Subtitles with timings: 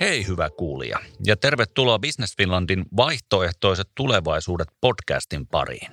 [0.00, 5.90] Hei hyvä kuulija ja tervetuloa Business Finlandin vaihtoehtoiset tulevaisuudet podcastin pariin.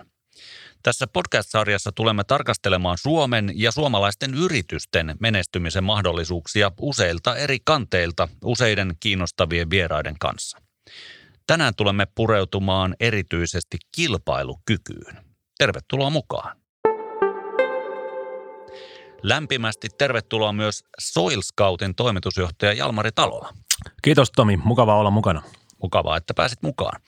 [0.83, 9.69] Tässä podcast-sarjassa tulemme tarkastelemaan Suomen ja suomalaisten yritysten menestymisen mahdollisuuksia useilta eri kanteilta useiden kiinnostavien
[9.69, 10.57] vieraiden kanssa.
[11.47, 15.25] Tänään tulemme pureutumaan erityisesti kilpailukykyyn.
[15.57, 16.57] Tervetuloa mukaan.
[19.23, 23.53] Lämpimästi tervetuloa myös Soil Scoutin toimitusjohtaja Jalmari Talola.
[24.01, 25.41] Kiitos Tomi, mukava olla mukana.
[25.81, 27.01] Mukavaa, että pääsit mukaan.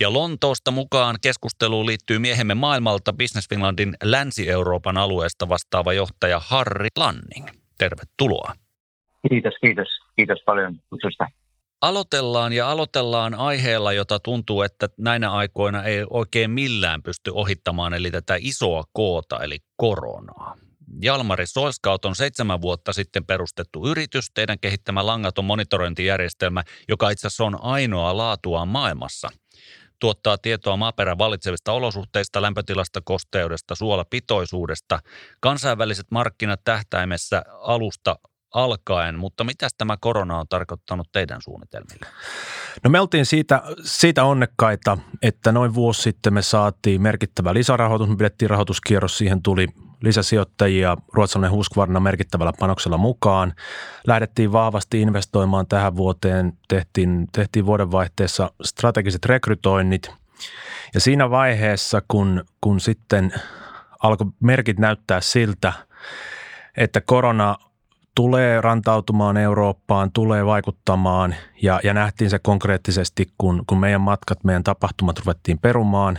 [0.00, 7.46] Ja Lontoosta mukaan keskusteluun liittyy miehemme maailmalta Business Finlandin Länsi-Euroopan alueesta vastaava johtaja Harri Lanning.
[7.78, 8.52] Tervetuloa.
[9.28, 9.88] Kiitos, kiitos.
[10.16, 11.26] Kiitos paljon kutsusta.
[11.80, 18.10] Aloitellaan ja aloitellaan aiheella, jota tuntuu, että näinä aikoina ei oikein millään pysty ohittamaan, eli
[18.10, 20.54] tätä isoa koota, eli koronaa.
[21.02, 27.44] Jalmari Soilscout on seitsemän vuotta sitten perustettu yritys, teidän kehittämä langaton monitorointijärjestelmä, joka itse asiassa
[27.44, 29.28] on ainoa laatua maailmassa.
[30.00, 34.98] Tuottaa tietoa maaperän vallitsevista olosuhteista, lämpötilasta, kosteudesta, suolapitoisuudesta.
[35.40, 38.16] Kansainväliset markkinat tähtäimessä alusta
[38.54, 42.06] alkaen, mutta mitä tämä korona on tarkoittanut teidän suunnitelmille?
[42.84, 48.16] No me oltiin siitä, siitä onnekkaita, että noin vuosi sitten me saatiin merkittävä lisärahoitus, me
[48.16, 49.66] pidettiin rahoituskierros, siihen tuli
[50.00, 53.54] lisäsijoittajia ruotsalainen Husqvarna merkittävällä panoksella mukaan.
[54.06, 60.10] Lähdettiin vahvasti investoimaan tähän vuoteen, tehtiin, tehtiin vuodenvaihteessa strategiset rekrytoinnit
[60.94, 63.32] ja siinä vaiheessa, kun, kun sitten
[64.02, 65.72] alkoi merkit näyttää siltä,
[66.76, 67.56] että korona
[68.18, 71.34] tulee rantautumaan Eurooppaan, tulee vaikuttamaan.
[71.62, 76.18] Ja, ja nähtiin se konkreettisesti, kun, kun meidän matkat, meidän tapahtumat ruvettiin perumaan,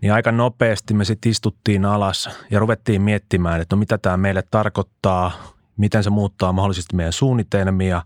[0.00, 4.42] niin aika nopeasti me sitten istuttiin alas ja ruvettiin miettimään, että no mitä tämä meille
[4.50, 5.32] tarkoittaa,
[5.80, 8.02] miten se muuttaa mahdollisesti meidän suunnitelmia.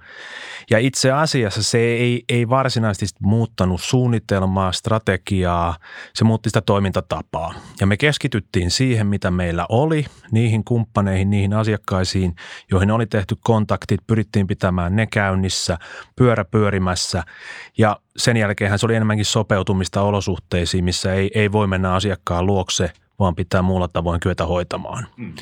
[0.71, 5.77] Ja itse asiassa se ei, ei varsinaisesti muuttanut suunnitelmaa, strategiaa,
[6.15, 7.55] se muutti sitä toimintatapaa.
[7.81, 12.35] Ja me keskityttiin siihen, mitä meillä oli, niihin kumppaneihin, niihin asiakkaisiin,
[12.71, 15.79] joihin oli tehty kontaktit, pyrittiin pitämään ne käynnissä,
[16.17, 17.23] pyörä pyörimässä.
[17.79, 22.93] Ja sen jälkeen se oli enemmänkin sopeutumista olosuhteisiin, missä ei, ei voi mennä asiakkaan luokse,
[23.19, 25.07] vaan pitää muulla tavoin kyetä hoitamaan.
[25.17, 25.35] Hmm.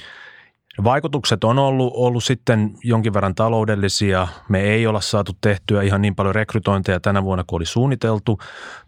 [0.84, 4.28] Vaikutukset on ollut, ollut sitten jonkin verran taloudellisia.
[4.49, 8.38] Me ei olla saatu tehtyä ihan niin paljon rekrytointeja tänä vuonna kuin oli suunniteltu.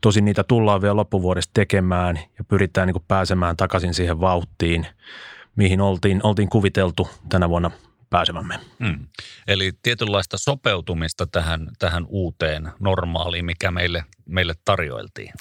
[0.01, 4.87] Tosin niitä tullaan vielä loppuvuodesta tekemään ja pyritään niin pääsemään takaisin siihen vauhtiin,
[5.57, 7.71] mihin oltiin, oltiin kuviteltu tänä vuonna
[8.15, 8.59] pääsemämme.
[8.85, 9.07] Hmm.
[9.49, 15.33] Eli tietynlaista sopeutumista tähän, tähän uuteen normaaliin, mikä meille, meille tarjoiltiin.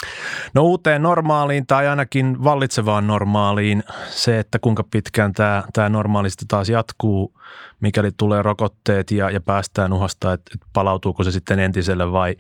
[0.54, 6.70] No uuteen normaaliin tai ainakin vallitsevaan normaaliin se, että kuinka pitkään tämä, tämä normaalisti taas
[6.70, 7.40] jatkuu,
[7.80, 12.36] mikäli tulee rokotteet ja, ja päästään uhasta, että, että palautuuko se sitten entiselle vai,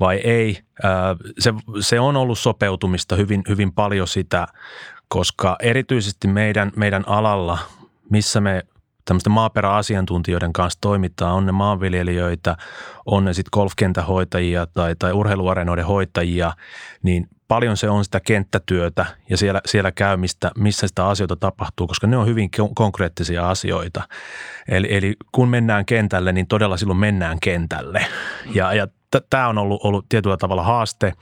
[0.00, 0.58] vai ei.
[1.38, 4.46] Se, se on ollut sopeutumista hyvin, hyvin paljon sitä,
[5.08, 7.58] koska erityisesti meidän, meidän alalla,
[8.10, 8.62] missä me
[9.06, 12.56] tämmöisten maaperäasiantuntijoiden kanssa toimitaan, on ne maanviljelijöitä,
[13.06, 16.52] on ne sitten golfkentähoitajia tai, tai urheiluareenoiden hoitajia,
[17.02, 22.06] niin paljon se on sitä kenttätyötä ja siellä, siellä käymistä, missä sitä asioita tapahtuu, koska
[22.06, 24.02] ne on hyvin konkreettisia asioita.
[24.68, 28.06] Eli, eli kun mennään kentälle, niin todella silloin mennään kentälle.
[28.54, 28.86] Ja, ja
[29.30, 31.12] tämä on ollut, ollut tietyllä tavalla haaste.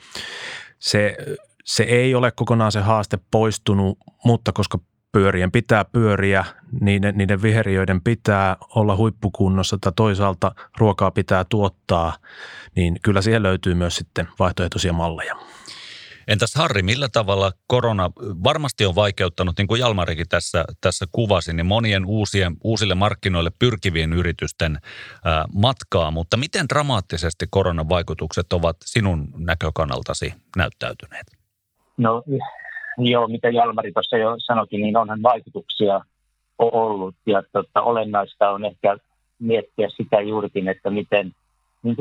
[0.78, 1.16] Se,
[1.64, 4.78] se ei ole kokonaan se haaste poistunut, mutta koska
[5.14, 6.44] pyörien pitää pyöriä,
[6.80, 12.16] niiden, niiden viheriöiden pitää olla huippukunnossa tai toisaalta ruokaa pitää tuottaa,
[12.76, 15.36] niin kyllä siihen löytyy myös sitten vaihtoehtoisia malleja.
[16.28, 18.10] Entäs Harri, millä tavalla korona
[18.44, 24.12] varmasti on vaikeuttanut, niin kuin Jalmarikin tässä, tässä kuvasi, niin monien uusien, uusille markkinoille pyrkivien
[24.12, 24.78] yritysten
[25.24, 31.26] ää, matkaa, mutta miten dramaattisesti koronan vaikutukset ovat sinun näkökannaltasi näyttäytyneet?
[31.96, 32.22] No
[32.98, 36.00] joo, mitä Jalmari tuossa jo sanoikin, niin onhan vaikutuksia
[36.58, 37.14] ollut.
[37.26, 38.96] Ja tota, olennaista on ehkä
[39.38, 41.32] miettiä sitä juurikin, että miten,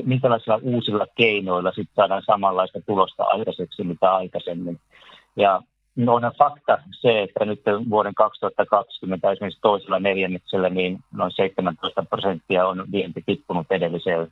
[0.06, 4.80] minkälaisilla uusilla keinoilla sit saadaan samanlaista tulosta aikaiseksi mitä aikaisemmin.
[5.36, 5.62] Ja
[5.96, 12.68] no onhan fakta se, että nyt vuoden 2020 esimerkiksi toisella neljänneksellä niin noin 17 prosenttia
[12.68, 14.28] on vienti tippunut edelliseen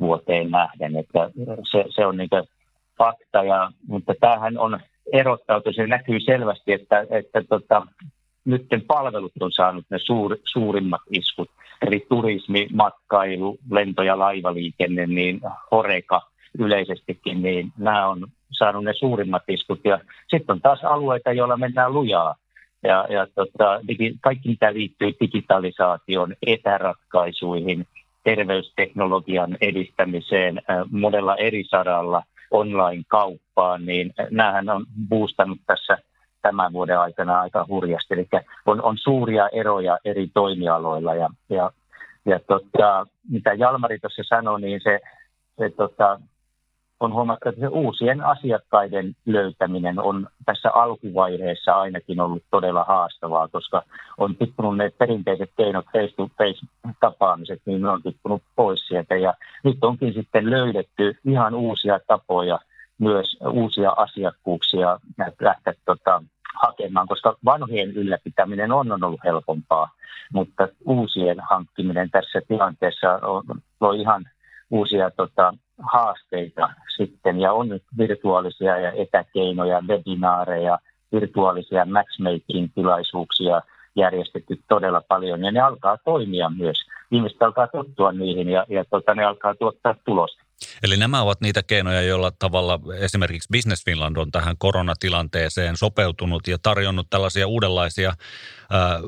[0.00, 0.96] vuoteen nähden.
[0.96, 1.30] Että
[1.70, 2.28] se, se on niin
[2.98, 4.80] fakta, ja, mutta tämähän on
[5.12, 5.72] erottautu.
[5.72, 7.86] Se näkyy selvästi, että, että tota,
[8.44, 11.50] nyt palvelut on saanut ne suur, suurimmat iskut.
[11.86, 15.40] Eli turismi, matkailu, lento- ja laivaliikenne, niin
[15.70, 16.22] horeka
[16.58, 19.80] yleisestikin, niin nämä on saanut ne suurimmat iskut.
[19.84, 19.98] Ja
[20.28, 22.34] sitten on taas alueita, joilla mennään lujaa.
[22.82, 23.80] Ja, ja tota,
[24.20, 27.86] kaikki, mitä liittyy digitalisaation, etäratkaisuihin,
[28.24, 32.22] terveysteknologian edistämiseen monella eri saralla
[32.54, 35.98] online-kauppaan, niin näähän on boostannut tässä
[36.42, 38.14] tämän vuoden aikana aika hurjasti.
[38.14, 38.28] Eli
[38.66, 41.70] on, on suuria eroja eri toimialoilla ja, ja,
[42.26, 45.00] ja tota, mitä Jalmari tuossa sanoi, niin se,
[45.58, 46.20] se tota,
[47.00, 53.82] on huomattu, että uusien asiakkaiden löytäminen on tässä alkuvaiheessa ainakin ollut todella haastavaa, koska
[54.18, 59.16] on tippunut ne perinteiset keinot face-to-face-tapaamiset, niin ne on tippunut pois sieltä.
[59.16, 62.58] Ja nyt onkin sitten löydetty ihan uusia tapoja,
[62.98, 65.00] myös uusia asiakkuuksia
[65.40, 66.22] lähteä tota,
[66.62, 69.88] hakemaan, koska vanhojen ylläpitäminen on, on ollut helpompaa,
[70.32, 73.44] mutta uusien hankkiminen tässä tilanteessa on,
[73.80, 74.24] on ihan
[74.74, 75.54] uusia tota,
[75.92, 80.78] haasteita sitten ja on nyt virtuaalisia ja etäkeinoja, webinaareja,
[81.12, 83.62] virtuaalisia matchmaking-tilaisuuksia
[83.96, 86.76] järjestetty todella paljon ja ne alkaa toimia myös.
[87.10, 90.44] Ihmiset alkaa tottua niihin ja, ja tota, ne alkaa tuottaa tulosta.
[90.82, 96.58] Eli nämä ovat niitä keinoja, joilla tavalla esimerkiksi Business Finland on tähän koronatilanteeseen sopeutunut ja
[96.62, 98.12] tarjonnut tällaisia uudenlaisia
[98.70, 99.00] ää,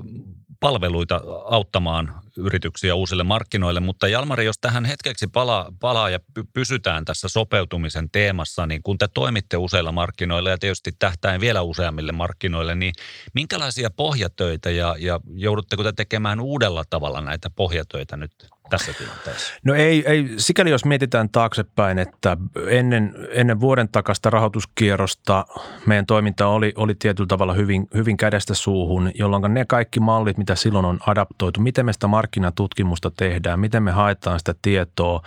[0.61, 3.81] palveluita auttamaan yrityksiä uusille markkinoille.
[3.81, 6.19] Mutta Jalmari, jos tähän hetkeksi palaa, palaa ja
[6.53, 12.13] pysytään tässä sopeutumisen teemassa, niin kun te toimitte useilla markkinoilla ja tietysti tähtäen vielä useammille
[12.13, 12.93] markkinoille, niin
[13.35, 18.33] minkälaisia pohjatöitä ja, ja joudutteko te tekemään uudella tavalla näitä pohjatöitä nyt
[18.71, 19.55] tässä tilanteessa?
[19.65, 22.37] No ei, ei sikäli jos mietitään taaksepäin, että
[22.69, 25.45] ennen, ennen vuoden takasta rahoituskierrosta
[25.87, 30.55] meidän toiminta oli, oli tietyllä tavalla hyvin, hyvin kädestä suuhun, jolloin ne kaikki mallit, mitä
[30.55, 35.23] silloin on adaptoitu, miten me sitä markkinatutkimusta tehdään, miten me haetaan sitä tietoa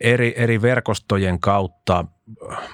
[0.00, 2.04] eri, eri verkostojen kautta.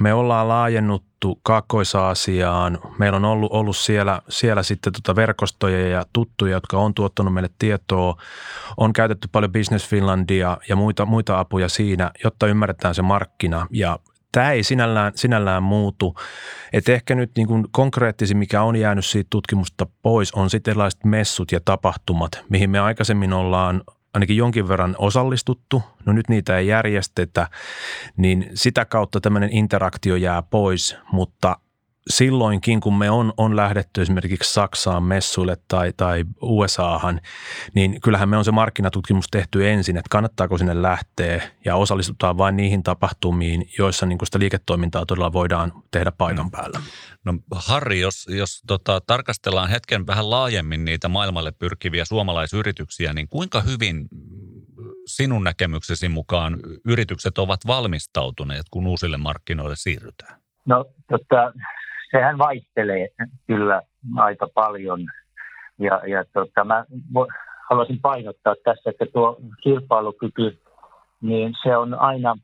[0.01, 2.79] Me ollaan laajennuttu Kaakkois-Aasiaan.
[2.99, 7.51] Meillä on ollut, ollut siellä, siellä sitten tota verkostoja ja tuttuja, jotka on tuottanut meille
[7.59, 8.17] tietoa.
[8.77, 13.99] On käytetty paljon Business Finlandia ja muita, muita apuja siinä, jotta ymmärretään se markkina ja
[14.35, 16.15] tämä ei sinällään, sinällään muutu.
[16.73, 21.53] Et ehkä nyt niin konkreettisin, mikä on jäänyt siitä tutkimusta pois, on sitten erilaiset messut
[21.53, 23.83] ja tapahtumat, mihin me aikaisemmin ollaan
[24.15, 27.49] ainakin jonkin verran osallistuttu, no nyt niitä ei järjestetä,
[28.17, 31.57] niin sitä kautta tämmöinen interaktio jää pois, mutta
[32.11, 37.21] silloinkin, kun me on, on lähdetty esimerkiksi Saksaan messuille tai, tai USAhan,
[37.75, 42.56] niin kyllähän me on se markkinatutkimus tehty ensin, että kannattaako sinne lähteä ja osallistutaan vain
[42.56, 46.51] niihin tapahtumiin, joissa niin sitä liiketoimintaa todella voidaan tehdä paikan mm.
[46.51, 46.81] päällä.
[47.25, 53.61] No Harri, jos, jos tota, tarkastellaan hetken vähän laajemmin niitä maailmalle pyrkiviä suomalaisyrityksiä, niin kuinka
[53.61, 54.09] hyvin
[55.07, 60.41] sinun näkemyksesi mukaan yritykset ovat valmistautuneet, kun uusille markkinoille siirrytään?
[60.67, 61.53] No tota,
[62.14, 63.08] sehän vaihtelee
[63.46, 63.82] kyllä
[64.16, 65.00] aika paljon.
[65.78, 66.84] Ja, ja tota, mä
[67.70, 70.58] haluaisin painottaa tässä, että tuo kilpailukyky,
[71.20, 72.37] niin se on aina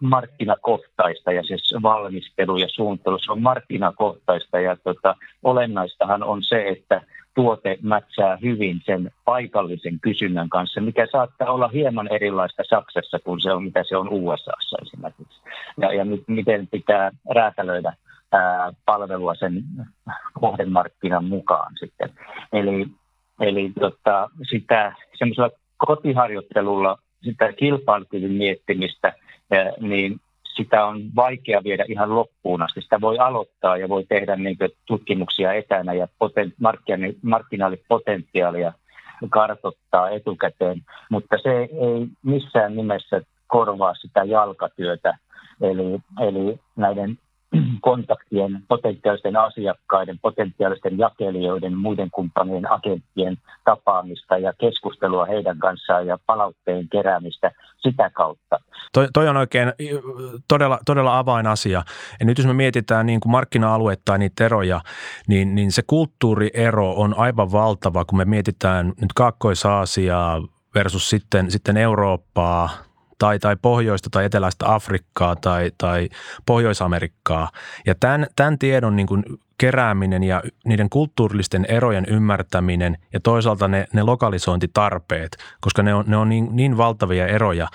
[0.00, 7.00] markkinakohtaista ja siis valmistelu ja suunnittelu, se on markkinakohtaista ja tota, olennaistahan on se, että
[7.34, 13.52] tuote mätsää hyvin sen paikallisen kysynnän kanssa, mikä saattaa olla hieman erilaista Saksassa kuin se
[13.52, 15.40] on, mitä se on USAssa esimerkiksi.
[15.80, 17.92] Ja, ja miten pitää räätälöidä
[18.86, 19.64] palvelua sen
[20.40, 22.10] kohdemarkkinan mukaan sitten.
[22.52, 22.86] Eli,
[23.40, 29.12] eli tota, sitä semmoisella kotiharjoittelulla, sitä kilpailukyvyn miettimistä,
[29.80, 30.20] niin
[30.56, 32.80] sitä on vaikea viedä ihan loppuun asti.
[32.80, 36.54] Sitä voi aloittaa ja voi tehdä niin tutkimuksia etänä ja poten,
[37.22, 38.72] markkinaalipotentiaalia
[39.30, 45.18] kartoittaa etukäteen, mutta se ei missään nimessä korvaa sitä jalkatyötä,
[45.60, 47.18] eli, eli näiden
[47.80, 56.88] kontaktien, potentiaalisten asiakkaiden, potentiaalisten jakelijoiden, muiden kumppanien, agenttien tapaamista ja keskustelua heidän kanssaan ja palautteen
[56.88, 58.58] keräämistä sitä kautta.
[58.92, 59.72] Toi, toi on oikein
[60.48, 61.82] todella, todella avainasia.
[62.20, 64.80] Ja nyt jos me mietitään niin kuin markkina-alueita tai niitä eroja,
[65.28, 70.42] niin, niin se kulttuuriero on aivan valtava, kun me mietitään nyt Kaakkois-Aasiaa
[70.74, 72.89] versus sitten, sitten Eurooppaa
[73.20, 76.08] tai, tai pohjoista tai eteläistä Afrikkaa tai, tai
[76.46, 77.50] Pohjois-Amerikkaa.
[77.86, 79.24] Ja tämän, tämän tiedon niin kuin
[79.60, 86.16] kerääminen ja niiden kulttuurillisten erojen ymmärtäminen ja toisaalta ne, ne lokalisointitarpeet, koska ne on, ne
[86.16, 87.68] on niin, niin valtavia eroja.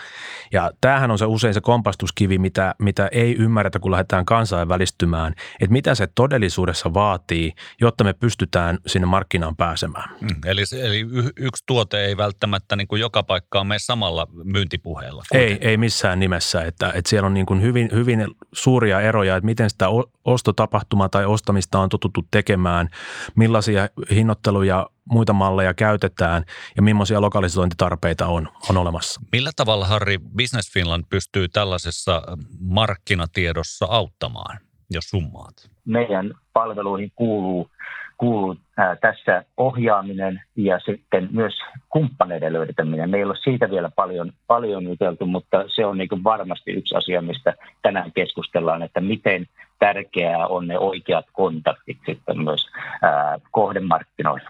[0.52, 5.74] Ja tämähän on se usein se kompastuskivi, mitä, mitä ei ymmärretä, kun lähdetään kansainvälistymään, että
[5.74, 10.10] mitä se todellisuudessa vaatii, jotta me pystytään sinne markkinaan pääsemään.
[10.22, 15.24] Mm, eli, eli y- yksi tuote ei välttämättä niin kuin joka paikkaan mene samalla myyntipuheella.
[15.34, 19.46] Ei, ei missään nimessä, että, että siellä on niin kuin hyvin, hyvin suuria eroja, että
[19.46, 19.86] miten sitä
[20.26, 22.90] ostotapahtumaa tai ostamista sitä on totuttu tekemään,
[23.36, 26.44] millaisia hinnoitteluja muita malleja käytetään
[26.76, 29.22] ja millaisia lokalisointitarpeita on, on olemassa.
[29.32, 32.22] Millä tavalla, Harri, Business Finland pystyy tällaisessa
[32.60, 35.70] markkinatiedossa auttamaan, jos summaat?
[35.86, 37.70] Meidän palveluihin kuuluu
[38.18, 41.54] kuuluu ää, tässä ohjaaminen ja sitten myös
[41.90, 43.10] kumppaneiden löytäminen.
[43.10, 47.54] Meillä on siitä vielä paljon, paljon juteltu, mutta se on niin varmasti yksi asia, mistä
[47.82, 49.48] tänään keskustellaan, että miten
[49.86, 52.62] tärkeää on ne oikeat kontaktit sitten myös
[53.02, 54.50] ää, kohdemarkkinoilla.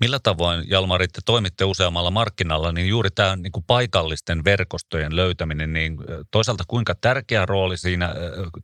[0.00, 5.72] Millä tavoin, Jalmari, te toimitte useammalla markkinalla, niin juuri tämä niin kuin paikallisten verkostojen löytäminen,
[5.72, 5.96] niin
[6.30, 8.14] toisaalta kuinka tärkeä rooli siinä,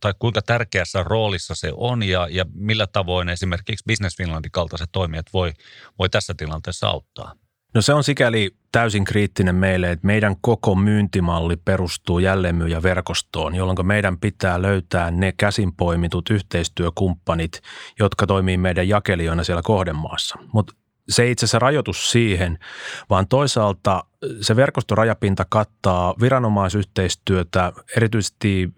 [0.01, 5.25] tai kuinka tärkeässä roolissa se on, ja, ja millä tavoin esimerkiksi Business Finlandin kaltaiset toimijat
[5.33, 5.51] voi,
[5.99, 7.42] voi tässä tilanteessa auttaa?
[7.73, 14.19] No se on sikäli täysin kriittinen meille, että meidän koko myyntimalli perustuu jälleenmyyjäverkostoon, jolloin meidän
[14.19, 17.61] pitää löytää ne käsinpoimitut yhteistyökumppanit,
[17.99, 20.37] jotka toimii meidän jakelijoina siellä kohdemaassa.
[20.53, 20.73] Mutta
[21.09, 22.59] se ei itse asiassa rajoitus siihen,
[23.09, 24.03] vaan toisaalta
[24.41, 28.73] se verkostorajapinta kattaa viranomaisyhteistyötä erityisesti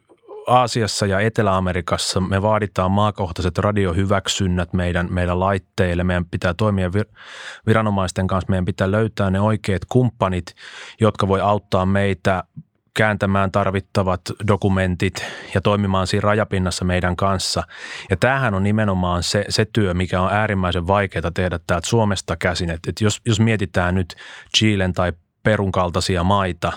[0.47, 6.03] Aasiassa ja Etelä-Amerikassa me vaaditaan maakohtaiset radiohyväksynnät meidän, meidän laitteille.
[6.03, 6.91] Meidän pitää toimia
[7.67, 10.45] viranomaisten kanssa, meidän pitää löytää ne oikeat kumppanit,
[11.01, 12.43] jotka voi auttaa meitä
[12.93, 17.63] kääntämään tarvittavat dokumentit ja toimimaan siinä rajapinnassa meidän kanssa.
[18.09, 22.69] Ja tämähän on nimenomaan se, se työ, mikä on äärimmäisen vaikeaa tehdä täältä Suomesta käsin.
[22.69, 24.15] Että jos, jos mietitään nyt
[24.57, 25.13] Chilen tai
[25.45, 26.73] Perun kaltaisia maita,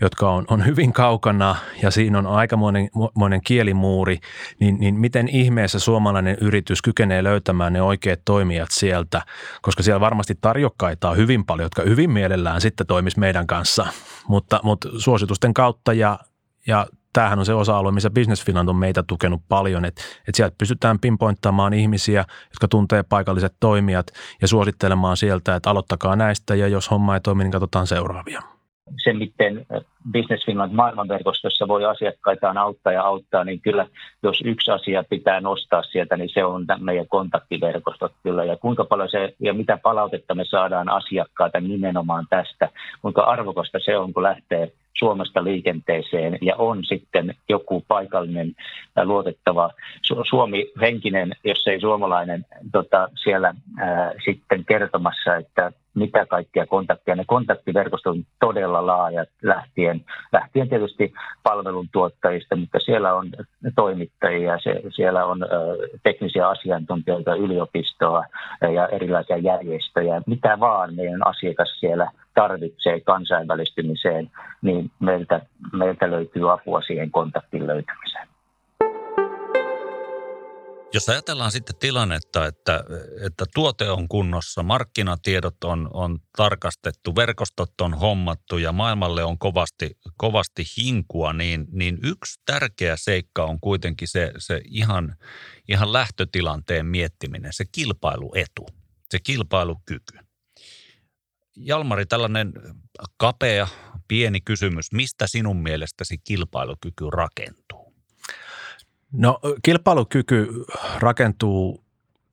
[0.00, 4.18] jotka on, on hyvin kaukana ja siinä on aikamoinen kielimuuri,
[4.60, 9.22] niin, niin miten ihmeessä suomalainen yritys kykenee löytämään ne oikeat toimijat sieltä,
[9.62, 13.86] koska siellä varmasti tarjokkaita on hyvin paljon, jotka hyvin mielellään sitten toimis meidän kanssa,
[14.28, 16.18] mutta, mutta suositusten kautta ja,
[16.66, 20.54] ja tämähän on se osa-alue, missä Business Finland on meitä tukenut paljon, että, että sieltä
[20.58, 24.06] pystytään pinpointtamaan ihmisiä, jotka tuntee paikalliset toimijat
[24.42, 28.42] ja suosittelemaan sieltä, että aloittakaa näistä ja jos homma ei toimi, niin katsotaan seuraavia
[29.04, 29.66] se, miten
[30.12, 33.86] Business Finland maailmanverkostossa voi asiakkaitaan auttaa ja auttaa, niin kyllä
[34.22, 38.44] jos yksi asia pitää nostaa sieltä, niin se on meidän kontaktiverkostot kyllä.
[38.44, 42.68] Ja kuinka paljon se ja mitä palautetta me saadaan asiakkaita nimenomaan tästä,
[43.02, 48.54] kuinka arvokasta se on, kun lähtee Suomesta liikenteeseen ja on sitten joku paikallinen
[49.04, 49.70] luotettava
[50.30, 57.16] Suomi-henkinen, jos ei suomalainen tota, siellä ää, sitten kertomassa, että mitä kaikkia kontakteja.
[57.16, 63.30] Ne kontaktiverkostot on todella laajat lähtien, lähtien tietysti palveluntuottajista, mutta siellä on
[63.76, 65.48] toimittajia, se, siellä on ö,
[66.02, 68.24] teknisiä asiantuntijoita, yliopistoa
[68.74, 70.22] ja erilaisia järjestöjä.
[70.26, 74.30] Mitä vaan meidän asiakas siellä tarvitsee kansainvälistymiseen,
[74.62, 75.40] niin meiltä,
[75.72, 78.31] meiltä löytyy apua siihen kontaktin löytämiseen.
[80.94, 82.84] Jos ajatellaan sitten tilannetta, että,
[83.26, 89.98] että tuote on kunnossa, markkinatiedot on, on tarkastettu, verkostot on hommattu ja maailmalle on kovasti,
[90.16, 95.16] kovasti hinkua, niin, niin yksi tärkeä seikka on kuitenkin se, se ihan,
[95.68, 98.66] ihan lähtötilanteen miettiminen, se kilpailuetu,
[99.10, 100.18] se kilpailukyky.
[101.56, 102.52] Jalmari, tällainen
[103.16, 103.68] kapea,
[104.08, 104.92] pieni kysymys.
[104.92, 107.81] Mistä sinun mielestäsi kilpailukyky rakentuu?
[109.12, 110.64] No kilpailukyky
[110.98, 111.82] rakentuu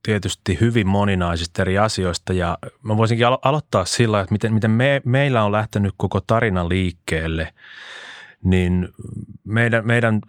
[0.02, 5.02] tietysti hyvin moninaisista eri asioista ja mä voisinkin alo- aloittaa sillä, että miten, miten me,
[5.04, 7.54] meillä on lähtenyt koko tarina liikkeelle,
[8.44, 8.88] niin
[9.44, 10.20] meidän, meidän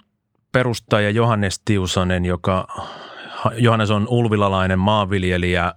[0.51, 2.67] perustaja Johannes Tiusanen, joka
[3.57, 5.73] Johannes on ulvilalainen maanviljelijä,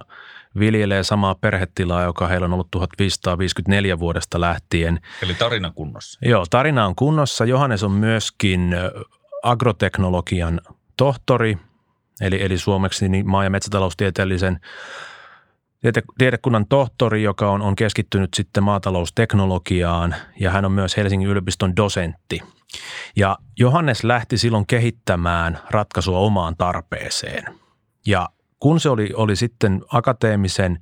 [0.59, 4.99] viljelee samaa perhetilaa, joka heillä on ollut 1554 vuodesta lähtien.
[5.21, 6.19] Eli tarina kunnossa.
[6.21, 7.45] Joo, tarina on kunnossa.
[7.45, 8.75] Johannes on myöskin
[9.45, 10.61] agroteknologian
[10.97, 11.57] tohtori,
[12.21, 14.59] eli, eli suomeksi niin maa- ja metsätaloustieteellisen
[15.81, 21.75] tiede, tiedekunnan tohtori, joka on, on keskittynyt sitten maatalousteknologiaan ja hän on myös Helsingin yliopiston
[21.75, 22.41] dosentti.
[23.15, 27.43] Ja Johannes lähti silloin kehittämään ratkaisua omaan tarpeeseen.
[28.05, 30.79] Ja kun se oli, oli sitten akateemisen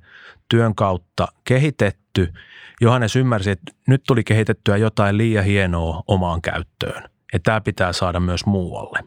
[0.48, 2.32] työn kautta kehitetty,
[2.80, 7.13] Johannes ymmärsi, että nyt tuli kehitettyä jotain liian hienoa omaan käyttöön.
[7.34, 8.98] Että tämä pitää saada myös muualle.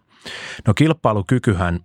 [0.67, 1.79] No kilpailukykyhän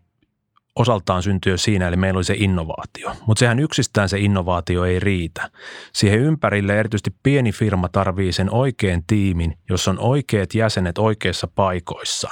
[0.76, 3.12] osaltaan syntyy siinä, eli meillä oli se innovaatio.
[3.26, 5.50] Mutta sehän yksistään se innovaatio ei riitä.
[5.92, 12.30] Siihen ympärille erityisesti pieni firma tarvii sen oikean tiimin, jossa on oikeat jäsenet oikeissa paikoissa.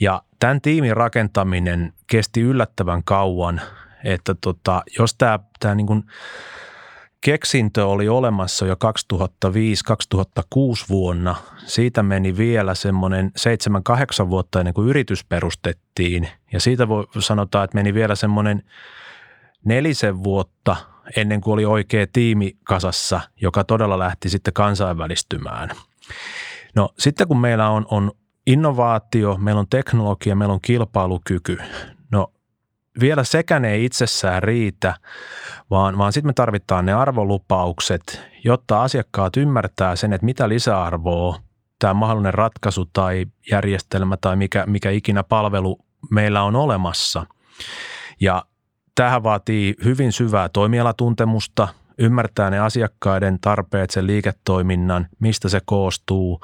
[0.00, 3.60] Ja tämän tiimin rakentaminen kesti yllättävän kauan,
[4.04, 6.04] että tota, jos tämä, tämä niin kuin
[7.20, 8.78] keksintö oli olemassa jo 2005-2006
[10.88, 11.34] vuonna.
[11.66, 13.32] Siitä meni vielä semmoinen
[14.24, 16.28] 7-8 vuotta ennen kuin yritys perustettiin.
[16.52, 18.62] Ja siitä voi sanotaan, että meni vielä semmoinen
[19.64, 20.76] nelisen vuotta
[21.16, 25.70] ennen kuin oli oikea tiimi kasassa, joka todella lähti sitten kansainvälistymään.
[26.74, 28.12] No sitten kun meillä on, on
[28.46, 31.58] innovaatio, meillä on teknologia, meillä on kilpailukyky,
[33.00, 34.94] vielä sekään ei itsessään riitä,
[35.70, 41.40] vaan, vaan sitten me tarvitaan ne arvolupaukset, jotta asiakkaat ymmärtää sen, että mitä lisäarvoa
[41.78, 45.78] tämä mahdollinen ratkaisu tai järjestelmä tai mikä, mikä ikinä palvelu
[46.10, 47.26] meillä on olemassa.
[48.20, 48.44] Ja
[48.94, 56.40] tähän vaatii hyvin syvää toimialatuntemusta, ymmärtää ne asiakkaiden tarpeet, sen liiketoiminnan, mistä se koostuu,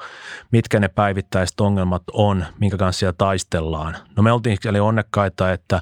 [0.51, 3.95] mitkä ne päivittäiset ongelmat on, minkä kanssa siellä taistellaan.
[4.15, 5.81] No me oltiin onnekkaita, että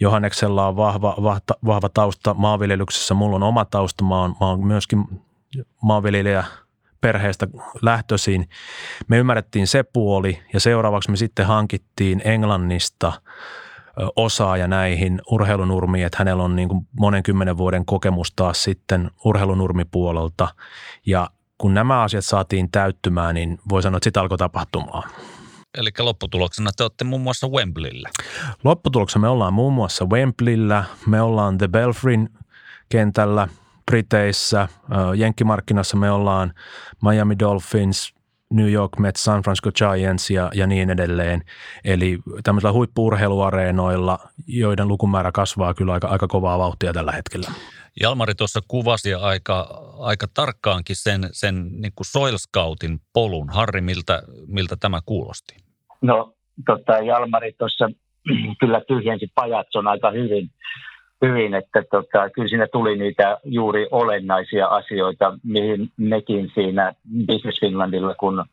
[0.00, 4.66] Johanneksella on vahva, vahva, vahva tausta maanviljelyksessä, mulla on oma tausta, mä oon, mä oon
[4.66, 5.04] myöskin
[5.82, 6.44] maanviljelijä
[7.00, 7.46] perheestä
[7.82, 8.48] lähtöisin.
[9.08, 13.12] Me ymmärrettiin se puoli ja seuraavaksi me sitten hankittiin Englannista
[14.16, 20.48] osaaja näihin urheilunurmiin, että hänellä on niin kuin monen kymmenen vuoden kokemus taas sitten urheilunurmipuolelta
[21.06, 25.10] ja kun nämä asiat saatiin täyttymään, niin voi sanoa, että sitä alkoi tapahtumaan.
[25.76, 28.10] Eli lopputuloksena te olette muun muassa Wembleyllä.
[28.64, 32.28] Lopputuloksena me ollaan muun muassa Wembleyllä, me ollaan The Belfryn
[32.88, 33.48] kentällä
[33.86, 34.68] Briteissä,
[35.16, 36.54] Jenkkimarkkinassa me ollaan
[37.02, 38.14] Miami Dolphins,
[38.50, 41.42] New York Mets, San Francisco Giants ja, ja niin edelleen.
[41.84, 47.50] Eli tämmöisillä huippuurheiluareenoilla, joiden lukumäärä kasvaa kyllä aika, aika kovaa vauhtia tällä hetkellä.
[48.00, 52.36] Jalmari tuossa kuvasi aika, aika tarkkaankin sen, sen niin kuin Soil
[53.12, 53.50] polun.
[53.50, 55.65] Harri, miltä, miltä tämä kuulosti?
[56.02, 56.32] No
[56.66, 57.88] tota, Jalmari tuossa
[58.60, 60.50] kyllä tyhjensi pajatson aika hyvin,
[61.22, 66.92] hyvin että tota, kyllä siinä tuli niitä juuri olennaisia asioita, mihin mekin siinä
[67.26, 68.44] Business Finlandilla, kun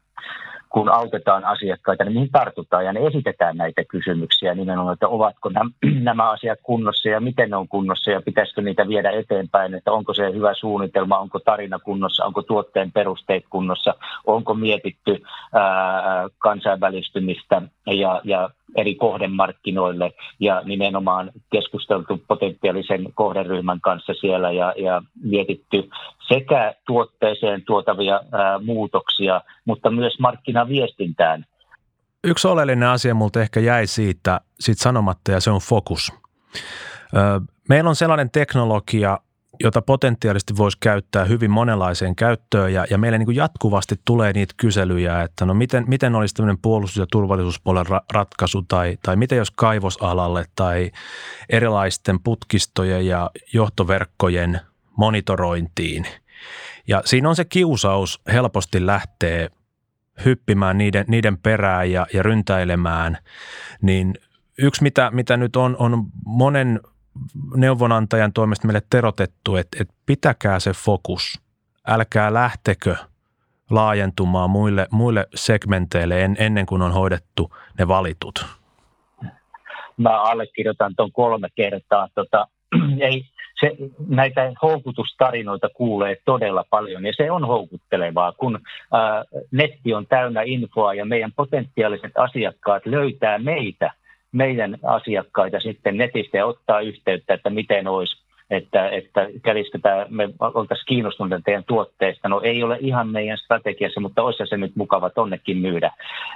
[0.73, 2.85] kun autetaan asiakkaita, niin mihin tartutaan?
[2.85, 5.51] Ja ne esitetään näitä kysymyksiä nimenomaan, että ovatko
[6.09, 10.13] nämä asiat kunnossa ja miten ne on kunnossa ja pitäisikö niitä viedä eteenpäin, että onko
[10.13, 13.93] se hyvä suunnitelma, onko tarina kunnossa, onko tuotteen perusteet kunnossa,
[14.25, 24.51] onko mietitty ää, kansainvälistymistä ja, ja eri kohdemarkkinoille ja nimenomaan keskusteltu potentiaalisen kohderyhmän kanssa siellä
[24.51, 25.89] ja, ja mietitty
[26.27, 31.45] sekä tuotteeseen tuotavia ää, muutoksia, mutta myös markkinaviestintään.
[32.23, 36.13] Yksi oleellinen asia multa ehkä jäi siitä, siitä sanomatta ja se on fokus.
[37.69, 39.19] Meillä on sellainen teknologia,
[39.59, 44.53] jota potentiaalisesti voisi käyttää hyvin monenlaiseen käyttöön ja, ja meille niin kuin jatkuvasti tulee niitä
[44.57, 49.37] kyselyjä, että no miten, miten olisi tämmöinen puolustus- ja turvallisuuspuolen ra- ratkaisu tai, tai miten
[49.37, 50.91] jos kaivosalalle tai
[51.49, 54.61] erilaisten putkistojen ja johtoverkkojen
[54.97, 56.05] monitorointiin.
[56.87, 59.49] Ja siinä on se kiusaus helposti lähtee
[60.25, 63.17] hyppimään niiden, niiden perään ja, ja ryntäilemään,
[63.81, 64.13] niin
[64.57, 66.79] yksi mitä, mitä nyt on, on monen
[67.56, 71.41] neuvonantajan toimesta meille terotettu, että, että pitäkää se fokus.
[71.88, 72.95] Älkää lähtekö
[73.69, 78.45] laajentumaan muille, muille segmenteille en, ennen kuin on hoidettu ne valitut.
[79.97, 82.08] Mä allekirjoitan tuon kolme kertaa.
[82.15, 82.47] Tota,
[82.99, 83.26] ei,
[83.60, 83.71] se,
[84.08, 88.60] näitä houkutustarinoita kuulee todella paljon ja se on houkuttelevaa, kun
[88.93, 93.91] ää, netti on täynnä infoa ja meidän potentiaaliset asiakkaat löytää meitä–
[94.34, 100.30] meidän asiakkaita sitten netistä ja ottaa yhteyttä, että miten olisi, että, että kävisikö tämä, me
[100.39, 102.30] oltaisiin kiinnostuneita teidän tuotteista.
[102.30, 105.91] No ei ole ihan meidän strategiassa, mutta olisi se nyt mukava tonnekin myydä.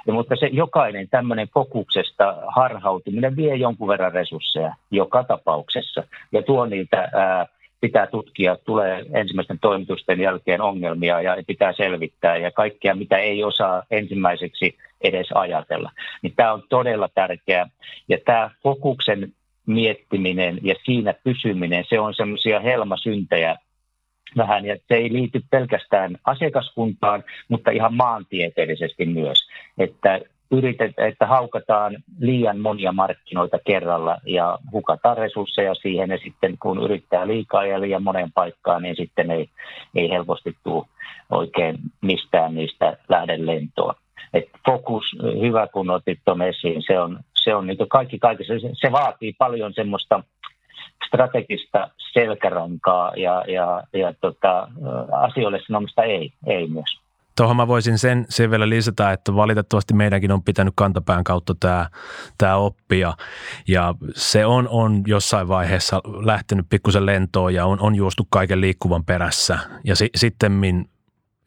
[0.06, 6.66] Ja, mutta se jokainen tämmöinen fokuksesta harhautuminen vie jonkun verran resursseja joka tapauksessa ja tuo
[6.66, 7.46] niitä ää,
[7.80, 13.82] pitää tutkia, tulee ensimmäisten toimitusten jälkeen ongelmia ja pitää selvittää ja kaikkea, mitä ei osaa
[13.90, 15.90] ensimmäiseksi edes ajatella.
[16.22, 17.70] Niin tämä on todella tärkeää
[18.08, 19.32] ja tämä fokuksen
[19.66, 23.56] miettiminen ja siinä pysyminen, se on semmoisia helmasyntejä
[24.36, 31.96] vähän, ja se ei liity pelkästään asiakaskuntaan, mutta ihan maantieteellisesti myös, että yritet, että haukataan
[32.20, 38.02] liian monia markkinoita kerralla ja hukataan resursseja siihen ja sitten kun yrittää liikaa ja liian
[38.02, 39.48] moneen paikkaan, niin sitten ei,
[39.94, 40.84] ei helposti tule
[41.30, 43.94] oikein mistään niistä lähde lentoa.
[44.34, 48.70] Et fokus, hyvä kun otit tuon esiin, se on, se on niin kaikki kaikessa, se,
[48.72, 50.22] se vaatii paljon semmoista
[51.06, 54.68] strategista selkärankaa ja, ja, ja tota,
[55.12, 57.07] asioille sanomista ei, ei myös.
[57.38, 61.90] Tuohon mä voisin sen, sen vielä lisätä, että valitettavasti meidänkin on pitänyt kantapään kautta tämä,
[62.38, 63.14] tämä oppia
[63.68, 69.04] ja se on, on jossain vaiheessa lähtenyt pikkusen lentoon ja on, on juostu kaiken liikkuvan
[69.04, 70.52] perässä ja si, sitten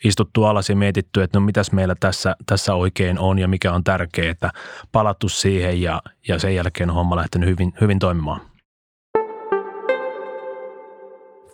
[0.04, 3.84] istuttu alas ja mietitty, että no mitäs meillä tässä, tässä oikein on ja mikä on
[3.84, 4.52] tärkeää,
[4.92, 8.51] palattu siihen ja, ja sen jälkeen homma lähtenyt hyvin, hyvin toimimaan.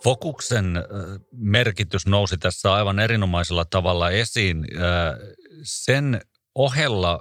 [0.04, 0.74] Fokuksen
[1.32, 4.66] merkitys nousi tässä aivan erinomaisella tavalla esiin.
[5.62, 6.20] Sen
[6.54, 7.20] ohella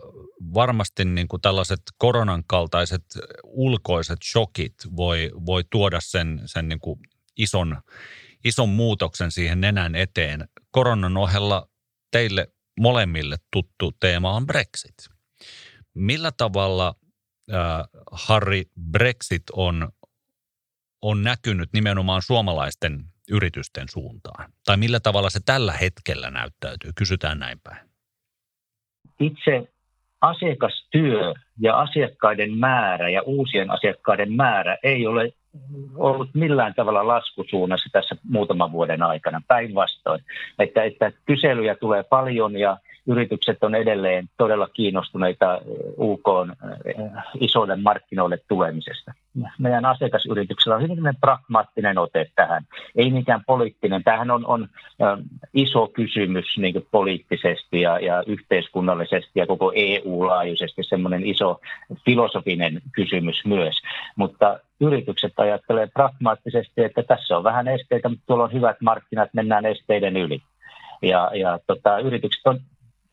[0.54, 3.04] varmasti niin kuin tällaiset koronan kaltaiset
[3.44, 7.00] ulkoiset shokit voi, voi tuoda sen, sen niin kuin
[7.38, 7.82] ison,
[8.46, 10.48] ison muutoksen siihen nenän eteen.
[10.72, 11.70] Koronan ohella
[12.12, 12.48] teille
[12.80, 14.98] molemmille tuttu teema on Brexit.
[15.94, 16.96] Millä tavalla,
[17.54, 18.40] äh,
[18.92, 19.90] Brexit on
[21.02, 24.52] on näkynyt nimenomaan suomalaisten yritysten suuntaan?
[24.66, 26.92] Tai millä tavalla se tällä hetkellä näyttäytyy?
[26.96, 27.88] Kysytään näin päin.
[29.20, 29.68] Itse
[30.22, 35.34] asiakastyö ja asiakkaiden määrä ja uusien asiakkaiden määrä ei ole
[35.96, 40.24] ollut millään tavalla laskusuunnassa tässä muutaman vuoden aikana, päinvastoin.
[40.60, 42.78] Että, että kyselyjä tulee paljon ja
[43.08, 45.62] yritykset on edelleen todella kiinnostuneita
[45.98, 46.28] UK
[47.40, 49.14] isoille markkinoille tulemisesta.
[49.60, 52.64] Meidän asiakasyrityksellä on hyvin pragmaattinen ote tähän,
[52.96, 54.04] ei mikään poliittinen.
[54.04, 54.68] Tämähän on, on
[55.54, 61.62] iso kysymys niin poliittisesti ja, ja yhteiskunnallisesti ja koko EU-laajuisesti semmoinen iso
[62.06, 63.82] filosofinen kysymys myös.
[64.16, 69.66] Mutta yritykset ajattelee pragmaattisesti, että tässä on vähän esteitä, mutta tuolla on hyvät markkinat, mennään
[69.66, 70.42] esteiden yli.
[71.02, 72.60] Ja, ja tota, yritykset on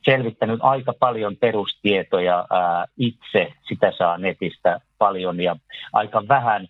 [0.05, 5.57] selvittänyt aika paljon perustietoja ää, itse, sitä saa netistä paljon ja
[5.93, 6.69] aika vähän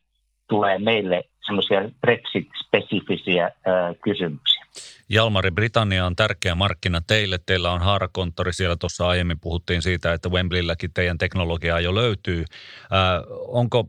[0.49, 4.65] tulee meille semmoisia Brexit-spesifisiä ää, kysymyksiä.
[5.09, 7.39] Jalmari, Britannia on tärkeä markkina teille.
[7.47, 8.77] Teillä on haarakonttori siellä.
[8.77, 12.45] Tuossa aiemmin puhuttiin siitä, että Wembleylläkin teidän teknologiaa jo löytyy.
[12.91, 13.85] Ää, onko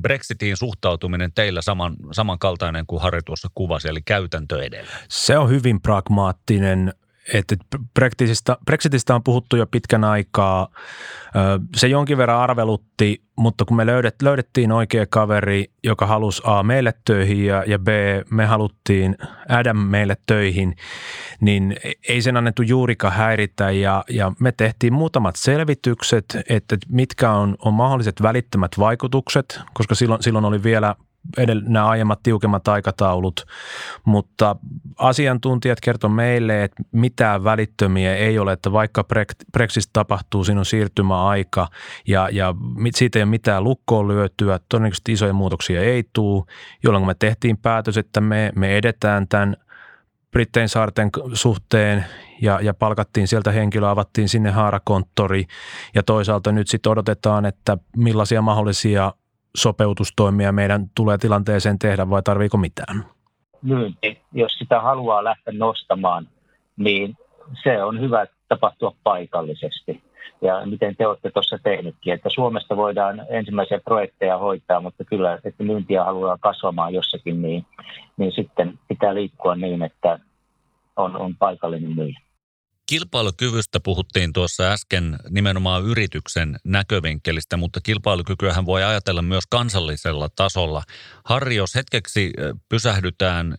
[0.00, 4.90] Brexitiin suhtautuminen teillä saman, samankaltainen kuin Harri tuossa kuvasi, eli käytäntö edellä?
[5.08, 6.92] Se on hyvin pragmaattinen
[7.34, 7.56] että
[7.94, 10.68] Brexitistä, Brexitistä on puhuttu jo pitkän aikaa.
[11.76, 16.94] Se jonkin verran arvelutti, mutta kun me löydet, löydettiin oikea kaveri, joka halusi A meille
[17.04, 17.88] töihin ja, ja B
[18.30, 19.16] me haluttiin
[19.48, 20.76] Adam meille töihin,
[21.40, 21.76] niin
[22.08, 27.74] ei sen annettu juurikaan häiritä ja, ja me tehtiin muutamat selvitykset, että mitkä on, on
[27.74, 30.94] mahdolliset välittömät vaikutukset, koska silloin, silloin oli vielä
[31.38, 33.46] edellä nämä aiemmat tiukemmat aikataulut,
[34.04, 34.56] mutta
[34.98, 39.04] asiantuntijat kertovat meille, että mitään välittömiä ei ole, että vaikka
[39.52, 41.68] Brexit tapahtuu, siinä on siirtymäaika
[42.06, 42.54] ja, ja
[42.94, 46.44] siitä ei ole mitään lukkoon lyötyä, todennäköisesti isoja muutoksia ei tule,
[46.82, 49.56] jolloin me tehtiin päätös, että me, me edetään tämän
[50.30, 52.04] Brittein saarten suhteen
[52.42, 55.44] ja, ja palkattiin sieltä henkilö, avattiin sinne haarakonttori
[55.94, 59.12] ja toisaalta nyt sitten odotetaan, että millaisia mahdollisia
[59.56, 63.04] sopeutustoimia meidän tulee tilanteeseen tehdä vai tarviiko mitään?
[63.62, 66.28] Myynti, jos sitä haluaa lähteä nostamaan,
[66.76, 67.16] niin
[67.62, 70.02] se on hyvä tapahtua paikallisesti.
[70.42, 75.64] Ja miten te olette tuossa tehnytkin, että Suomesta voidaan ensimmäisiä projekteja hoitaa, mutta kyllä, että
[75.64, 77.66] myyntiä haluaa kasvamaan jossakin, niin,
[78.16, 80.18] niin sitten pitää liikkua niin, että
[80.96, 82.20] on, on paikallinen myyjä.
[82.90, 90.82] Kilpailukyvystä puhuttiin tuossa äsken nimenomaan yrityksen näkövinkkelistä, mutta kilpailukykyähän voi ajatella myös kansallisella tasolla.
[91.24, 92.32] Harri, jos hetkeksi
[92.68, 93.54] pysähdytään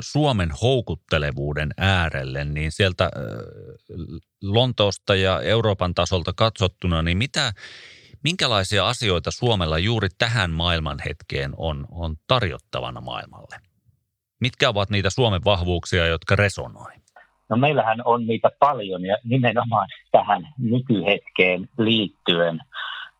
[0.00, 3.10] Suomen houkuttelevuuden äärelle, niin sieltä
[4.42, 7.52] Lontoosta ja Euroopan tasolta katsottuna, niin mitä,
[8.24, 13.60] minkälaisia asioita Suomella juuri tähän maailman hetkeen on, on tarjottavana maailmalle?
[14.40, 17.05] Mitkä ovat niitä Suomen vahvuuksia, jotka resonoi?
[17.48, 22.60] No meillähän on niitä paljon ja nimenomaan tähän nykyhetkeen liittyen.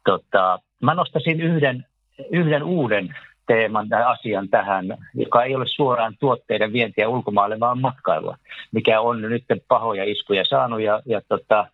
[0.05, 1.87] Tota, mä nostaisin yhden,
[2.31, 8.37] yhden uuden teeman tai asian tähän, joka ei ole suoraan tuotteiden vientiä ulkomaille, vaan matkailua,
[8.73, 11.67] mikä on nyt pahoja iskuja saanut ja, ja, tota,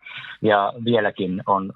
[0.43, 1.73] ja vieläkin on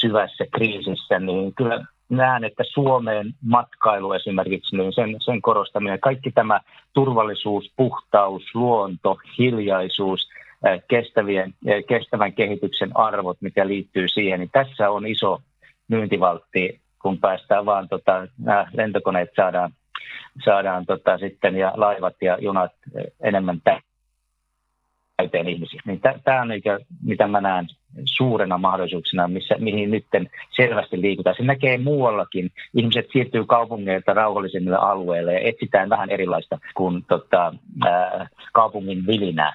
[0.00, 6.60] syvässä kriisissä, niin kyllä näen, että Suomeen matkailu esimerkiksi, niin sen, sen korostaminen, kaikki tämä
[6.92, 10.28] turvallisuus, puhtaus, luonto, hiljaisuus,
[10.88, 11.54] kestävien,
[11.88, 15.42] kestävän kehityksen arvot, mikä liittyy siihen, niin tässä on iso
[15.88, 19.72] myyntivaltti, kun päästään vaan, tota, nämä lentokoneet saadaan,
[20.44, 22.72] saadaan tota, sitten ja laivat ja junat
[23.20, 23.60] enemmän
[25.16, 25.80] täyteen ihmisiä.
[25.84, 27.66] Niin Tämä on eikä, mitä mä näen
[28.04, 30.06] suurena mahdollisuuksena, missä, mihin nyt
[30.56, 31.36] selvästi liikutaan.
[31.36, 32.50] Se näkee muuallakin.
[32.74, 37.54] Ihmiset siirtyy kaupungeilta rauhallisemmille alueille ja etsitään vähän erilaista kuin tota,
[37.86, 39.52] ää, kaupungin vilinää.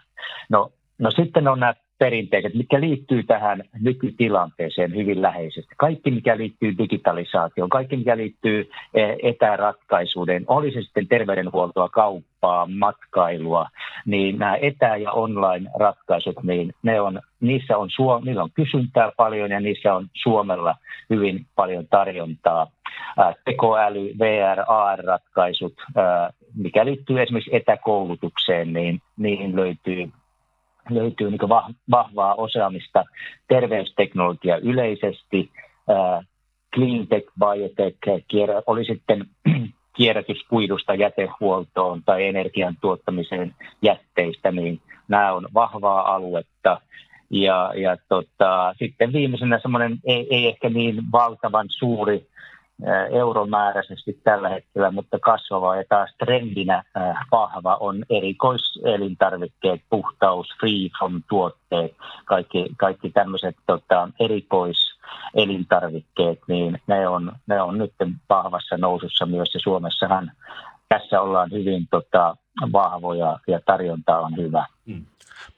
[0.50, 5.76] No, no sitten on nämä perinteiset, mitkä liittyy tähän nykytilanteeseen hyvin läheisesti.
[5.78, 13.68] Kaikki, mikä liittyy digitalisaatioon, kaikki, mikä liittyy eh, etäratkaisuuden, oli se sitten terveydenhuoltoa, kauppaa, matkailua,
[14.06, 17.90] niin nämä etä- ja online-ratkaisut, niin ne on, niissä on,
[18.26, 20.76] niillä on kysyntää paljon ja niissä on Suomella
[21.10, 22.68] hyvin paljon tarjontaa.
[23.46, 25.74] Tekoäly, VR, AR-ratkaisut,
[26.56, 30.12] mikä liittyy esimerkiksi etäkoulutukseen, niin niihin löytyy
[30.90, 31.50] löytyy niin
[31.92, 33.04] vahvaa osaamista,
[33.48, 35.52] terveysteknologia yleisesti,
[36.76, 37.98] cleantech, biotech,
[38.68, 39.26] oli sitten
[39.98, 46.82] kierrätyskuidusta jätehuoltoon tai energian tuottamiseen jätteistä, niin nämä on vahvaa aluetta.
[47.30, 52.28] Ja, ja tota, sitten viimeisenä semmoinen ei, ei ehkä niin valtavan suuri
[53.12, 56.84] euromääräisesti tällä hetkellä, mutta kasvava ja taas trendinä
[57.32, 67.32] vahva on erikoiselintarvikkeet, puhtaus, free from tuotteet, kaikki, kaikki tämmöiset tota, erikoiselintarvikkeet, niin ne on,
[67.48, 67.94] ne on nyt
[68.30, 70.32] vahvassa nousussa myös ja Suomessahan
[70.90, 72.38] tässä ollaan hyvin tota,
[72.72, 74.66] vahvoja ja tarjonta on hyvä.
[74.88, 75.06] Hmm.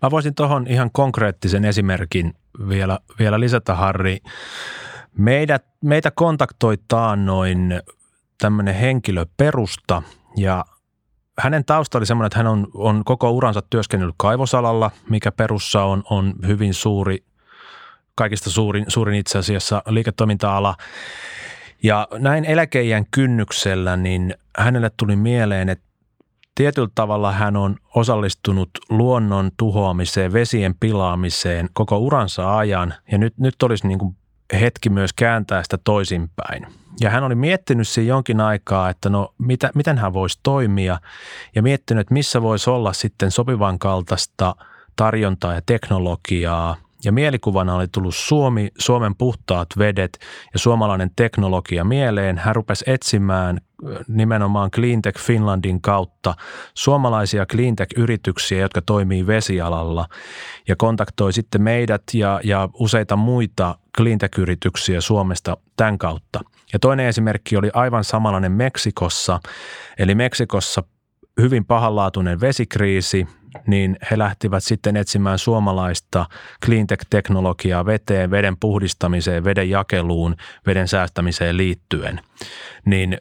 [0.02, 2.34] Mä voisin tuohon ihan konkreettisen esimerkin
[2.70, 4.18] vielä, vielä lisätä, Harri.
[5.18, 6.78] Meidät, meitä kontaktoi
[7.16, 7.82] noin
[8.42, 10.04] tämmöinen henkilö perusta
[10.38, 10.66] ja
[11.40, 16.04] hänen tausta oli semmoinen, että hän on, on koko uransa työskennellyt kaivosalalla, mikä perussa on,
[16.10, 17.24] on hyvin suuri,
[18.16, 20.76] kaikista suurin, suurin itse asiassa liiketoiminta-ala.
[21.84, 25.86] Ja näin eläkeijän kynnyksellä, niin hänelle tuli mieleen, että
[26.56, 32.94] tietyllä tavalla hän on osallistunut luonnon tuhoamiseen, vesien pilaamiseen koko uransa ajan.
[33.12, 34.16] Ja nyt, nyt olisi niin kuin
[34.54, 36.68] hetki myös kääntää sitä toisinpäin.
[37.00, 41.00] Ja hän oli miettinyt siinä jonkin aikaa, että no mitä, miten hän voisi toimia
[41.56, 44.56] ja miettinyt, että missä voisi olla sitten sopivan kaltaista
[44.96, 46.76] tarjontaa ja teknologiaa.
[47.04, 50.20] Ja mielikuvana oli tullut Suomi, Suomen puhtaat vedet
[50.54, 52.38] ja suomalainen teknologia mieleen.
[52.38, 53.62] Hän rupesi etsimään
[54.08, 56.36] nimenomaan Cleantech Finlandin kautta
[56.74, 60.08] suomalaisia cleantech-yrityksiä, jotka toimii vesialalla
[60.68, 66.40] ja kontaktoi sitten meidät ja, ja useita muita cleantech-yrityksiä Suomesta tämän kautta.
[66.74, 69.40] Ja toinen esimerkki oli aivan samanlainen Meksikossa,
[69.98, 70.84] eli Meksikossa
[71.42, 73.28] hyvin pahanlaatuinen vesikriisi,
[73.68, 76.26] niin he lähtivät sitten etsimään suomalaista
[76.66, 80.36] cleantech-teknologiaa veteen, veden puhdistamiseen, veden jakeluun,
[80.68, 82.22] veden säästämiseen liittyen.
[82.86, 83.18] Niin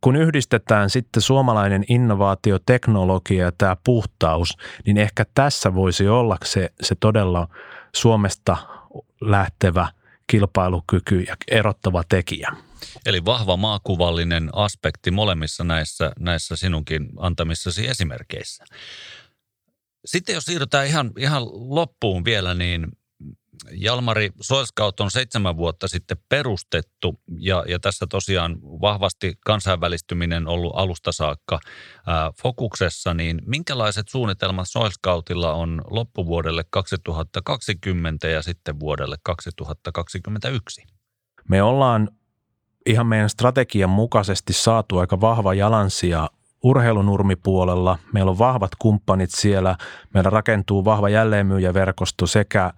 [0.00, 6.94] kun yhdistetään sitten suomalainen innovaatioteknologia ja tämä puhtaus, niin ehkä tässä voisi olla se, se
[7.00, 7.48] todella
[7.94, 8.56] Suomesta
[9.20, 9.88] lähtevä
[10.26, 12.52] kilpailukyky ja erottava tekijä.
[13.06, 18.64] Eli vahva maakuvallinen aspekti molemmissa näissä, näissä sinunkin antamissasi esimerkkeissä.
[20.04, 22.86] Sitten jos siirrytään ihan, ihan loppuun vielä, niin
[23.70, 31.12] Jalmari Soilscout on seitsemän vuotta sitten perustettu ja, ja tässä tosiaan vahvasti kansainvälistyminen ollut alusta
[31.12, 31.60] saakka
[32.06, 40.82] ää, fokuksessa, niin minkälaiset suunnitelmat Soilscoutilla on loppuvuodelle 2020 ja sitten vuodelle 2021?
[41.48, 42.08] Me ollaan
[42.86, 46.30] ihan meidän strategian mukaisesti saatu aika vahva jalansija
[46.62, 47.98] urheilunurmipuolella.
[48.12, 49.76] Meillä on vahvat kumppanit siellä.
[50.14, 52.72] Meillä rakentuu vahva jälleenmyyjäverkosto sekä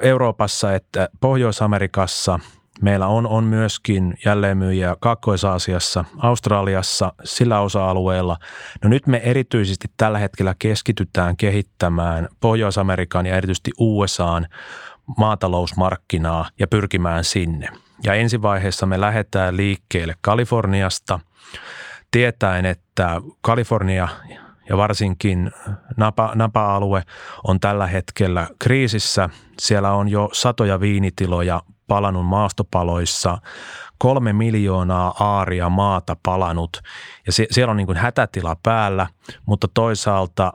[0.00, 2.38] Euroopassa että Pohjois-Amerikassa.
[2.82, 8.36] Meillä on, on myöskin jälleenmyyjiä Kaakkois-Aasiassa, Australiassa, sillä osa-alueella.
[8.84, 14.46] No nyt me erityisesti tällä hetkellä keskitytään kehittämään Pohjois-Amerikan ja erityisesti USAn
[15.18, 17.68] maatalousmarkkinaa ja pyrkimään sinne.
[18.04, 21.20] Ja ensivaiheessa me lähdetään liikkeelle Kaliforniasta,
[22.10, 24.08] tietäen, että Kalifornia
[24.68, 25.50] ja varsinkin
[25.96, 27.02] Napa, Napa-alue
[27.44, 29.28] on tällä hetkellä kriisissä.
[29.60, 33.38] Siellä on jo satoja viinitiloja palanut maastopaloissa,
[33.98, 36.82] kolme miljoonaa aaria maata palanut
[37.26, 39.06] ja siellä on niin kuin hätätila päällä,
[39.46, 40.52] mutta toisaalta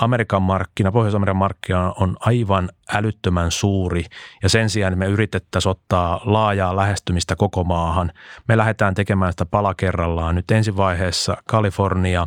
[0.00, 4.04] Amerikan markkina, Pohjois-Amerikan markkina on aivan älyttömän suuri
[4.42, 8.12] ja sen sijaan me yritettäisiin ottaa laajaa lähestymistä koko maahan.
[8.48, 10.34] Me lähdetään tekemään sitä pala kerrallaan.
[10.34, 12.26] Nyt ensivaiheessa Kalifornia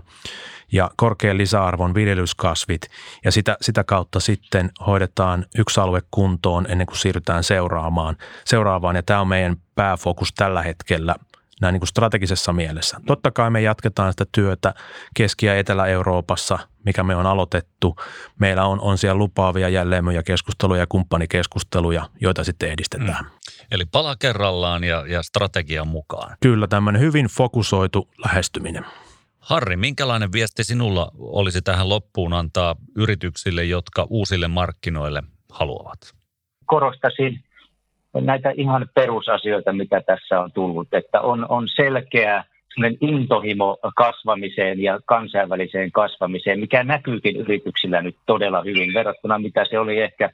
[0.72, 2.82] ja korkean lisäarvon viljelyskasvit
[3.26, 9.04] ja sitä, sitä kautta sitten hoidetaan yksi alue kuntoon ennen kuin siirrytään seuraamaan, seuraavaan ja
[9.04, 11.16] tämä on meidän pääfokus tällä hetkellä
[11.62, 12.98] näin niin kuin strategisessa mielessä.
[13.06, 14.74] Totta kai me jatketaan sitä työtä
[15.16, 17.96] Keski- ja Etelä-Euroopassa, mikä me on aloitettu.
[18.40, 19.70] Meillä on, on siellä lupaavia
[20.24, 23.26] keskusteluja ja kumppanikeskusteluja, joita sitten edistetään.
[23.26, 23.32] Mm.
[23.72, 26.38] Eli pala kerrallaan ja, ja strategian mukaan.
[26.42, 28.86] Kyllä, tämmöinen hyvin fokusoitu lähestyminen.
[29.40, 36.00] Harri, minkälainen viesti sinulla olisi tähän loppuun antaa yrityksille, jotka uusille markkinoille haluavat?
[36.66, 37.44] Korostasin
[38.14, 42.44] näitä ihan perusasioita, mitä tässä on tullut, että on, on selkeä
[43.02, 50.02] intohimo kasvamiseen ja kansainväliseen kasvamiseen, mikä näkyykin yrityksillä nyt todella hyvin verrattuna mitä se oli
[50.02, 50.30] ehkä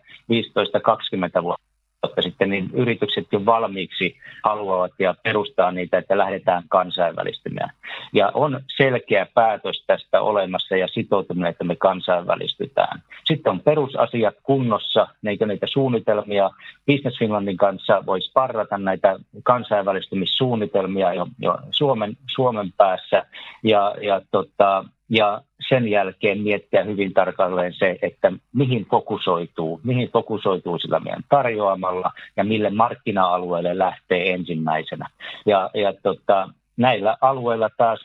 [1.40, 1.68] 15-20 vuotta
[2.04, 7.70] vuotta sitten, niin yritykset jo valmiiksi haluavat ja perustaa niitä, että lähdetään kansainvälistymään.
[8.14, 13.04] Ja on selkeä päätös tästä olemassa ja sitoutuminen, että me kansainvälistytään.
[13.28, 16.50] Sitten on perusasiat kunnossa, neitä niitä suunnitelmia.
[16.88, 23.26] Business Finlandin kanssa voisi parrata näitä kansainvälistymissuunnitelmia jo, jo Suomen, Suomen päässä.
[23.64, 30.80] Ja, ja tota, ja sen jälkeen miettiä hyvin tarkalleen se, että mihin fokusoituu, mihin fokusoituu
[30.80, 35.08] sillä meidän tarjoamalla ja mille markkina-alueelle lähtee ensimmäisenä.
[35.46, 38.00] Ja, ja tota, näillä alueilla taas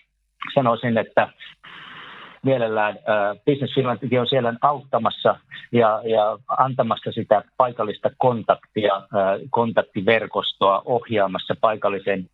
[0.54, 1.28] sanoisin, että
[2.44, 2.98] mielellään
[3.46, 5.36] Business Finland on siellä auttamassa
[5.72, 9.02] ja, ja antamassa sitä paikallista kontaktia,
[9.50, 12.30] kontaktiverkostoa ohjaamassa paikalliseen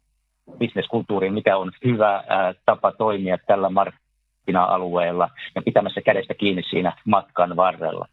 [0.58, 2.24] bisneskulttuuriin, mikä on hyvä
[2.66, 8.08] tapa toimia tällä markkina-alueella ja pitämässä kädestä kiinni siinä matkan varrella.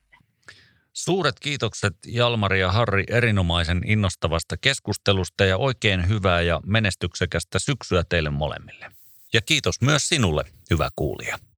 [0.94, 8.30] Suuret kiitokset Jalmari ja Harri erinomaisen innostavasta keskustelusta ja oikein hyvää ja menestyksekästä syksyä teille
[8.30, 8.86] molemmille.
[9.34, 11.38] Ja kiitos myös sinulle, hyvä kuulija.